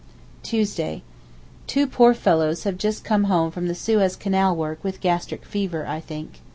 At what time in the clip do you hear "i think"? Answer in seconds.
5.85-6.41